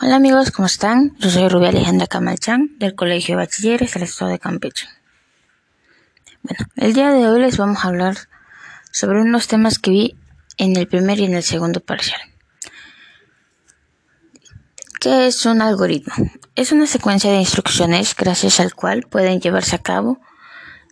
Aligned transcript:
Hola 0.00 0.16
amigos, 0.16 0.50
¿cómo 0.50 0.66
están? 0.66 1.14
Yo 1.18 1.30
soy 1.30 1.48
Rubia 1.48 1.68
Alejandra 1.68 2.06
Camalchán 2.06 2.78
del 2.78 2.94
Colegio 2.94 3.36
de 3.36 3.44
Bachilleres 3.44 3.92
del 3.92 4.04
Estado 4.04 4.30
de 4.30 4.38
Campeche. 4.38 4.88
Bueno, 6.42 6.64
el 6.76 6.94
día 6.94 7.10
de 7.12 7.28
hoy 7.28 7.40
les 7.40 7.58
vamos 7.58 7.84
a 7.84 7.88
hablar 7.88 8.16
sobre 8.90 9.20
unos 9.20 9.48
temas 9.48 9.78
que 9.78 9.90
vi 9.90 10.16
en 10.56 10.76
el 10.76 10.88
primer 10.88 11.20
y 11.20 11.26
en 11.26 11.34
el 11.34 11.42
segundo 11.42 11.80
parcial. 11.80 12.20
¿Qué 14.98 15.26
es 15.26 15.44
un 15.44 15.60
algoritmo? 15.60 16.14
Es 16.56 16.72
una 16.72 16.86
secuencia 16.86 17.30
de 17.30 17.38
instrucciones 17.38 18.16
gracias 18.16 18.60
al 18.60 18.74
cual 18.74 19.02
pueden 19.02 19.40
llevarse 19.40 19.76
a 19.76 19.82
cabo 19.82 20.20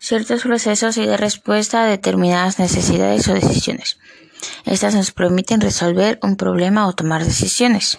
ciertos 0.00 0.42
procesos 0.42 0.96
y 0.96 1.06
de 1.06 1.16
respuesta 1.16 1.84
a 1.84 1.86
determinadas 1.86 2.58
necesidades 2.58 3.28
o 3.28 3.34
decisiones. 3.34 3.98
Estas 4.64 4.94
nos 4.94 5.12
permiten 5.12 5.60
resolver 5.60 6.18
un 6.22 6.36
problema 6.36 6.86
o 6.86 6.92
tomar 6.92 7.24
decisiones. 7.24 7.98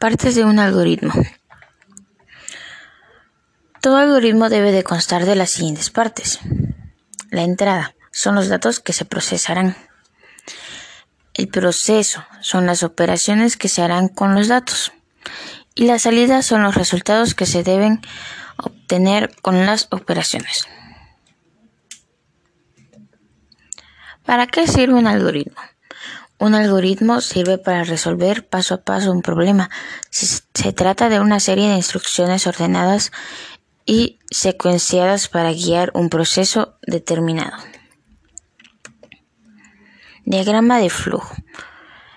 Partes 0.00 0.34
de 0.34 0.46
un 0.46 0.58
algoritmo. 0.58 1.12
Todo 3.82 3.98
algoritmo 3.98 4.48
debe 4.48 4.72
de 4.72 4.82
constar 4.82 5.26
de 5.26 5.34
las 5.36 5.50
siguientes 5.50 5.90
partes. 5.90 6.40
La 7.30 7.42
entrada 7.42 7.94
son 8.10 8.34
los 8.34 8.48
datos 8.48 8.80
que 8.80 8.94
se 8.94 9.04
procesarán. 9.04 9.76
El 11.34 11.48
proceso 11.48 12.24
son 12.40 12.64
las 12.64 12.82
operaciones 12.82 13.58
que 13.58 13.68
se 13.68 13.82
harán 13.82 14.08
con 14.08 14.34
los 14.34 14.48
datos. 14.48 14.90
Y 15.74 15.84
la 15.84 15.98
salida 15.98 16.40
son 16.40 16.62
los 16.62 16.76
resultados 16.76 17.34
que 17.34 17.44
se 17.44 17.62
deben 17.62 18.00
obtener 18.56 19.36
con 19.42 19.66
las 19.66 19.86
operaciones. 19.90 20.66
¿Para 24.24 24.46
qué 24.46 24.66
sirve 24.66 24.94
un 24.94 25.06
algoritmo? 25.06 25.60
Un 26.40 26.54
algoritmo 26.54 27.20
sirve 27.20 27.58
para 27.58 27.84
resolver 27.84 28.48
paso 28.48 28.72
a 28.72 28.80
paso 28.80 29.12
un 29.12 29.20
problema. 29.20 29.68
Se 30.10 30.72
trata 30.72 31.10
de 31.10 31.20
una 31.20 31.38
serie 31.38 31.68
de 31.68 31.74
instrucciones 31.76 32.46
ordenadas 32.46 33.12
y 33.84 34.18
secuenciadas 34.30 35.28
para 35.28 35.52
guiar 35.52 35.90
un 35.92 36.08
proceso 36.08 36.78
determinado. 36.80 37.58
Diagrama 40.24 40.78
de 40.78 40.88
flujo. 40.88 41.34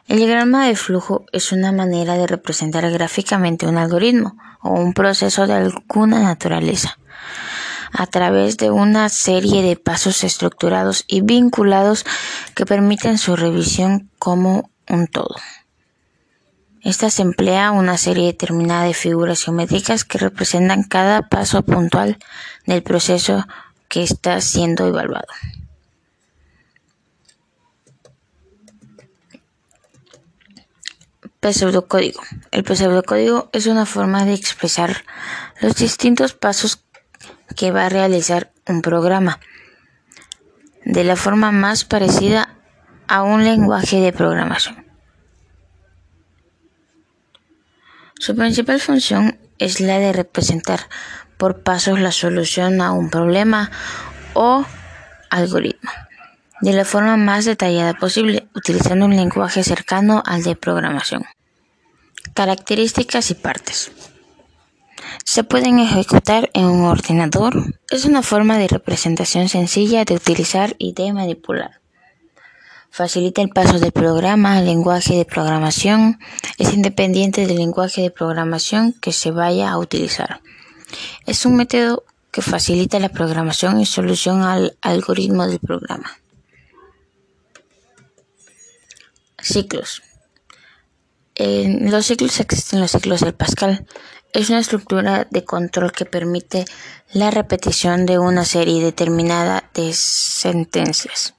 El 0.07 0.19
diagrama 0.19 0.67
de 0.67 0.77
flujo 0.77 1.25
es 1.33 1.51
una 1.51 1.73
manera 1.73 2.13
de 2.17 2.25
representar 2.25 2.89
gráficamente 2.91 3.67
un 3.67 3.77
algoritmo 3.77 4.37
o 4.61 4.69
un 4.69 4.93
proceso 4.93 5.47
de 5.47 5.53
alguna 5.55 6.23
naturaleza 6.23 6.97
a 7.93 8.07
través 8.07 8.57
de 8.57 8.71
una 8.71 9.07
serie 9.09 9.61
de 9.61 9.75
pasos 9.75 10.23
estructurados 10.23 11.05
y 11.07 11.21
vinculados 11.21 12.05
que 12.55 12.65
permiten 12.65 13.17
su 13.17 13.35
revisión 13.35 14.09
como 14.19 14.69
un 14.89 15.07
todo. 15.07 15.35
Esta 16.81 17.09
se 17.09 17.21
emplea 17.21 17.71
una 17.71 17.97
serie 17.97 18.25
determinada 18.25 18.83
de 18.83 18.93
figuras 18.93 19.43
geométricas 19.43 20.03
que 20.03 20.17
representan 20.17 20.83
cada 20.83 21.29
paso 21.29 21.63
puntual 21.63 22.17
del 22.65 22.83
proceso 22.83 23.45
que 23.87 24.03
está 24.03 24.41
siendo 24.41 24.87
evaluado. 24.87 25.27
Pseudocódigo. 31.41 32.21
El 32.51 32.65
pseudocódigo 32.65 33.49
es 33.51 33.67
una 33.67 33.85
forma 33.85 34.23
de 34.23 34.33
expresar 34.33 35.03
los 35.59 35.75
distintos 35.75 36.33
pasos 36.33 36.83
que 37.55 37.71
va 37.71 37.85
a 37.85 37.89
realizar 37.89 38.51
un 38.67 38.81
programa 38.81 39.39
de 40.85 41.03
la 41.03 41.15
forma 41.15 41.51
más 41.51 41.85
parecida 41.85 42.57
a 43.07 43.23
un 43.23 43.43
lenguaje 43.43 43.99
de 44.01 44.13
programación. 44.13 44.85
Su 48.19 48.35
principal 48.35 48.79
función 48.79 49.37
es 49.59 49.81
la 49.81 49.99
de 49.99 50.13
representar 50.13 50.81
por 51.37 51.63
pasos 51.63 51.99
la 51.99 52.11
solución 52.11 52.81
a 52.81 52.91
un 52.91 53.09
problema 53.09 53.71
o 54.33 54.65
algoritmo 55.29 55.91
de 56.63 56.71
la 56.71 56.85
forma 56.85 57.17
más 57.17 57.43
detallada 57.43 57.93
posible, 57.93 58.47
utilizando 58.55 59.05
un 59.05 59.17
lenguaje 59.17 59.63
cercano 59.63 60.23
al 60.25 60.43
de 60.43 60.55
programación. 60.55 61.25
Características 62.33 63.31
y 63.31 63.35
partes. 63.35 63.91
Se 65.33 65.43
pueden 65.43 65.79
ejecutar 65.79 66.51
en 66.53 66.65
un 66.65 66.85
ordenador. 66.85 67.73
Es 67.89 68.05
una 68.05 68.21
forma 68.21 68.59
de 68.59 68.67
representación 68.67 69.49
sencilla 69.49 70.05
de 70.05 70.13
utilizar 70.13 70.75
y 70.77 70.93
de 70.93 71.11
manipular. 71.11 71.81
Facilita 72.91 73.41
el 73.41 73.49
paso 73.49 73.79
del 73.79 73.91
programa 73.91 74.59
al 74.59 74.65
lenguaje 74.65 75.15
de 75.15 75.25
programación. 75.25 76.19
Es 76.59 76.71
independiente 76.71 77.47
del 77.47 77.57
lenguaje 77.57 78.03
de 78.03 78.11
programación 78.11 78.93
que 78.93 79.11
se 79.11 79.31
vaya 79.31 79.71
a 79.71 79.79
utilizar. 79.79 80.41
Es 81.25 81.47
un 81.47 81.55
método 81.55 82.03
que 82.31 82.43
facilita 82.43 82.99
la 82.99 83.09
programación 83.09 83.79
y 83.79 83.87
solución 83.87 84.43
al 84.43 84.77
algoritmo 84.81 85.47
del 85.47 85.57
programa. 85.57 86.11
Ciclos. 89.39 90.03
En 91.35 91.89
los 91.91 92.05
ciclos 92.05 92.39
existen 92.39 92.79
los 92.79 92.91
ciclos 92.91 93.21
del 93.21 93.33
Pascal 93.33 93.85
es 94.33 94.49
una 94.49 94.59
estructura 94.59 95.27
de 95.29 95.45
control 95.45 95.91
que 95.91 96.05
permite 96.05 96.65
la 97.11 97.29
repetición 97.29 98.07
de 98.07 98.17
una 98.17 98.45
serie 98.45 98.83
determinada 98.83 99.69
de 99.75 99.93
sentencias. 99.93 101.35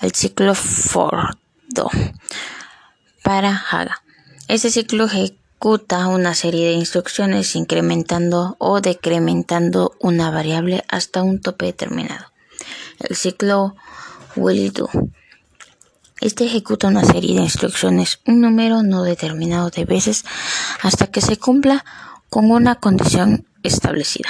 El 0.00 0.12
ciclo 0.12 0.54
Fordo 0.54 1.90
para 3.24 3.64
Haga. 3.70 4.02
Este 4.46 4.70
ciclo 4.70 5.06
ejecuta 5.06 6.06
una 6.06 6.34
serie 6.34 6.66
de 6.66 6.72
instrucciones 6.72 7.56
incrementando 7.56 8.56
o 8.58 8.80
decrementando 8.82 9.96
una 9.98 10.30
variable 10.30 10.84
hasta 10.88 11.22
un 11.22 11.40
tope 11.40 11.66
determinado. 11.66 12.26
El 13.00 13.16
ciclo 13.16 13.74
Will 14.36 14.72
Do. 14.72 14.90
Este 16.20 16.46
ejecuta 16.46 16.88
una 16.88 17.04
serie 17.04 17.36
de 17.36 17.42
instrucciones, 17.42 18.20
un 18.26 18.40
número 18.40 18.82
no 18.82 19.02
determinado 19.02 19.70
de 19.70 19.84
veces, 19.84 20.24
hasta 20.82 21.06
que 21.06 21.20
se 21.20 21.36
cumpla 21.36 21.84
con 22.28 22.50
una 22.50 22.74
condición 22.76 23.46
establecida. 23.62 24.28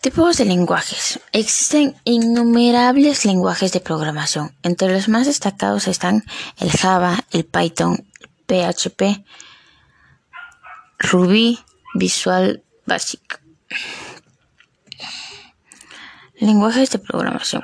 Tipos 0.00 0.38
de 0.38 0.46
lenguajes. 0.46 1.20
Existen 1.32 1.94
innumerables 2.04 3.26
lenguajes 3.26 3.72
de 3.72 3.80
programación. 3.80 4.56
Entre 4.62 4.90
los 4.90 5.08
más 5.08 5.26
destacados 5.26 5.88
están 5.88 6.24
el 6.58 6.70
Java, 6.70 7.24
el 7.32 7.44
Python, 7.44 8.06
el 8.20 8.72
PHP, 8.72 9.24
Ruby, 10.98 11.58
Visual 11.94 12.62
Basic. 12.86 13.42
Lenguajes 16.40 16.90
de 16.90 16.98
programación. 16.98 17.62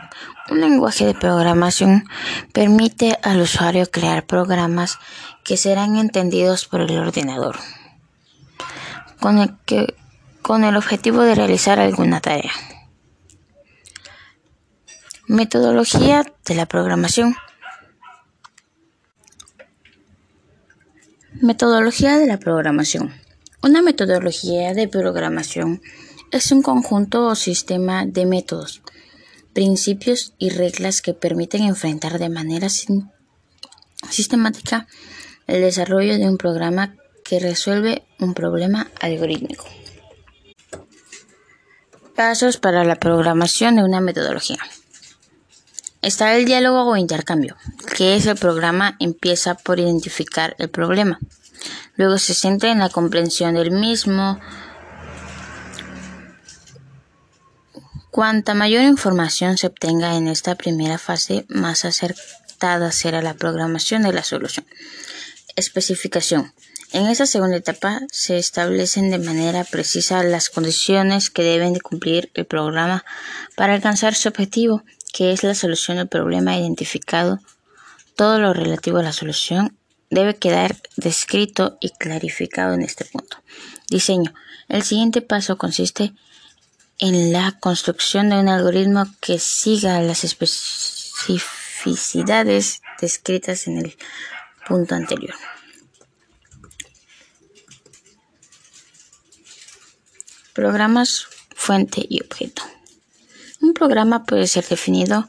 Un 0.50 0.60
lenguaje 0.60 1.06
de 1.06 1.14
programación 1.14 2.04
permite 2.52 3.18
al 3.22 3.40
usuario 3.40 3.90
crear 3.90 4.26
programas 4.26 4.98
que 5.44 5.56
serán 5.56 5.96
entendidos 5.96 6.66
por 6.66 6.82
el 6.82 6.98
ordenador 6.98 7.56
con 9.20 9.38
el, 9.38 9.56
que, 9.64 9.94
con 10.42 10.64
el 10.64 10.76
objetivo 10.76 11.22
de 11.22 11.34
realizar 11.34 11.80
alguna 11.80 12.20
tarea. 12.20 12.52
Metodología 15.26 16.24
de 16.44 16.54
la 16.54 16.66
programación. 16.66 17.34
Metodología 21.40 22.18
de 22.18 22.26
la 22.26 22.38
programación. 22.38 23.12
Una 23.62 23.82
metodología 23.82 24.74
de 24.74 24.86
programación 24.86 25.82
es 26.30 26.52
un 26.52 26.62
conjunto 26.62 27.26
o 27.26 27.34
sistema 27.34 28.04
de 28.06 28.26
métodos, 28.26 28.82
principios 29.52 30.34
y 30.38 30.50
reglas 30.50 31.02
que 31.02 31.14
permiten 31.14 31.62
enfrentar 31.62 32.18
de 32.18 32.28
manera 32.28 32.68
sistemática 34.10 34.86
el 35.46 35.62
desarrollo 35.62 36.18
de 36.18 36.28
un 36.28 36.36
programa 36.36 36.96
que 37.24 37.40
resuelve 37.40 38.04
un 38.18 38.34
problema 38.34 38.88
algorítmico. 39.00 39.64
Pasos 42.14 42.56
para 42.56 42.84
la 42.84 42.96
programación 42.96 43.76
de 43.76 43.84
una 43.84 44.00
metodología. 44.00 44.58
Está 46.02 46.36
el 46.36 46.44
diálogo 46.44 46.90
o 46.90 46.96
intercambio, 46.96 47.56
que 47.96 48.16
es 48.16 48.26
el 48.26 48.36
programa 48.36 48.96
empieza 49.00 49.54
por 49.54 49.80
identificar 49.80 50.54
el 50.58 50.68
problema. 50.70 51.18
Luego 51.96 52.18
se 52.18 52.34
centra 52.34 52.70
en 52.70 52.78
la 52.78 52.90
comprensión 52.90 53.54
del 53.54 53.70
mismo, 53.70 54.38
Cuanta 58.16 58.54
mayor 58.54 58.82
información 58.84 59.58
se 59.58 59.66
obtenga 59.66 60.16
en 60.16 60.26
esta 60.26 60.54
primera 60.54 60.96
fase, 60.96 61.44
más 61.48 61.84
acertada 61.84 62.90
será 62.90 63.20
la 63.20 63.34
programación 63.34 64.04
de 64.04 64.14
la 64.14 64.22
solución. 64.22 64.64
Especificación. 65.54 66.54
En 66.92 67.08
esta 67.08 67.26
segunda 67.26 67.58
etapa 67.58 68.00
se 68.10 68.38
establecen 68.38 69.10
de 69.10 69.18
manera 69.18 69.64
precisa 69.64 70.22
las 70.22 70.48
condiciones 70.48 71.28
que 71.28 71.42
deben 71.42 71.74
de 71.74 71.82
cumplir 71.82 72.30
el 72.32 72.46
programa 72.46 73.04
para 73.54 73.74
alcanzar 73.74 74.14
su 74.14 74.30
objetivo, 74.30 74.82
que 75.12 75.32
es 75.32 75.44
la 75.44 75.54
solución 75.54 75.98
del 75.98 76.08
problema 76.08 76.56
identificado, 76.56 77.40
todo 78.14 78.38
lo 78.38 78.54
relativo 78.54 78.96
a 78.96 79.02
la 79.02 79.12
solución 79.12 79.76
debe 80.08 80.36
quedar 80.36 80.74
descrito 80.96 81.76
y 81.82 81.90
clarificado 81.90 82.72
en 82.72 82.80
este 82.80 83.04
punto. 83.04 83.36
Diseño. 83.90 84.32
El 84.68 84.84
siguiente 84.84 85.20
paso 85.20 85.58
consiste 85.58 86.04
en 86.04 86.16
la 86.98 87.52
construcción 87.58 88.30
de 88.30 88.38
un 88.38 88.48
algoritmo 88.48 89.04
que 89.20 89.38
siga 89.38 90.00
las 90.00 90.24
especificidades 90.24 92.80
descritas 93.00 93.66
en 93.66 93.78
el 93.78 93.96
punto 94.66 94.94
anterior. 94.94 95.34
Programas 100.54 101.26
fuente 101.54 102.06
y 102.08 102.22
objeto. 102.22 102.62
Un 103.60 103.74
programa 103.74 104.24
puede 104.24 104.46
ser 104.46 104.66
definido 104.66 105.28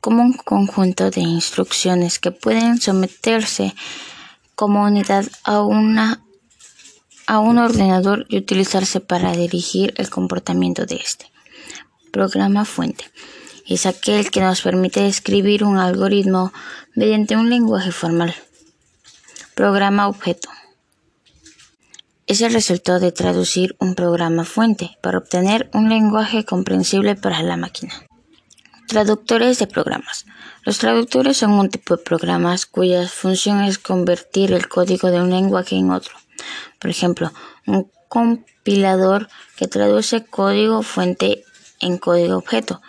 como 0.00 0.22
un 0.22 0.34
conjunto 0.34 1.10
de 1.10 1.20
instrucciones 1.20 2.18
que 2.18 2.30
pueden 2.30 2.80
someterse 2.80 3.74
como 4.54 4.84
unidad 4.84 5.26
a, 5.44 5.62
una, 5.62 6.22
a 7.28 7.40
un 7.40 7.58
ordenador 7.58 8.24
y 8.30 8.38
utilizarse 8.38 9.00
para 9.00 9.32
dirigir 9.32 9.92
el 9.98 10.08
comportamiento 10.08 10.86
de 10.86 10.96
este. 10.96 11.30
Programa 12.10 12.64
fuente 12.64 13.04
es 13.66 13.84
aquel 13.84 14.30
que 14.30 14.40
nos 14.40 14.62
permite 14.62 15.06
escribir 15.06 15.62
un 15.62 15.76
algoritmo 15.76 16.54
mediante 16.94 17.36
un 17.36 17.50
lenguaje 17.50 17.92
formal. 17.92 18.34
Programa 19.54 20.08
objeto 20.08 20.48
es 22.26 22.40
el 22.40 22.54
resultado 22.54 22.98
de 22.98 23.12
traducir 23.12 23.76
un 23.78 23.94
programa 23.94 24.44
fuente 24.46 24.96
para 25.02 25.18
obtener 25.18 25.68
un 25.74 25.90
lenguaje 25.90 26.46
comprensible 26.46 27.14
para 27.14 27.42
la 27.42 27.58
máquina. 27.58 27.92
Traductores 28.86 29.58
de 29.58 29.66
programas. 29.66 30.24
Los 30.64 30.78
traductores 30.78 31.36
son 31.36 31.52
un 31.52 31.68
tipo 31.68 31.94
de 31.94 32.02
programas 32.02 32.64
cuya 32.64 33.06
función 33.06 33.64
es 33.64 33.76
convertir 33.76 34.54
el 34.54 34.66
código 34.66 35.10
de 35.10 35.20
un 35.20 35.28
lenguaje 35.28 35.76
en 35.76 35.90
otro. 35.90 36.14
Por 36.78 36.90
ejemplo, 36.90 37.32
un 37.66 37.90
compilador 38.08 39.28
que 39.56 39.68
traduce 39.68 40.24
código 40.24 40.82
fuente 40.82 41.44
en 41.80 41.98
código 41.98 42.36
objeto. 42.36 42.80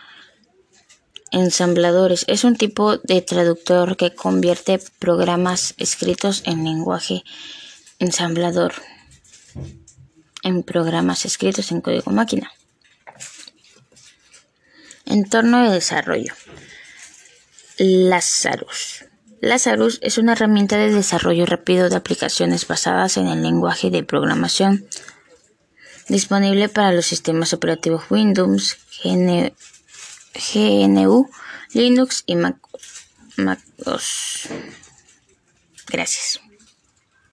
Ensambladores 1.32 2.26
es 2.28 2.44
un 2.44 2.56
tipo 2.56 2.98
de 2.98 3.22
traductor 3.22 3.98
que 3.98 4.16
convierte 4.16 4.80
programas 5.00 5.76
escritos 5.78 6.42
en 6.46 6.64
lenguaje 6.64 7.24
ensamblador 8.00 8.74
en 10.44 10.64
programas 10.64 11.26
escritos 11.26 11.72
en 11.72 11.82
código 11.82 12.12
máquina. 12.12 12.52
Entorno 15.06 15.64
de 15.64 15.72
desarrollo. 15.76 16.34
Lazarus. 17.78 19.06
Lazarus 19.42 20.00
es 20.02 20.18
una 20.18 20.34
herramienta 20.34 20.78
de 20.78 20.92
desarrollo 20.92 21.46
rápido 21.46 21.90
de 21.90 21.96
aplicaciones 21.96 22.68
basadas 22.68 23.18
en 23.18 23.28
el 23.28 23.42
lenguaje 23.42 23.90
de 23.90 24.04
programación 24.04 24.86
disponible 26.10 26.68
para 26.70 26.92
los 26.92 27.06
sistemas 27.06 27.54
operativos 27.54 28.04
Windows, 28.10 28.78
GNU, 30.34 31.30
Linux 31.74 32.24
y 32.26 32.36
Mac 32.36 32.58
OS. 33.86 34.50
Gracias. 35.88 36.49